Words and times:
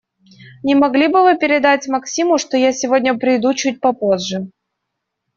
Не 0.63 0.73
могли 0.73 1.09
бы 1.09 1.21
Вы 1.25 1.37
передать 1.37 1.87
Максиму, 1.87 2.39
что 2.39 2.57
я 2.57 2.73
сегодня 2.73 3.15
приду 3.15 3.53
чуть 3.53 3.79
попозже? 3.79 4.47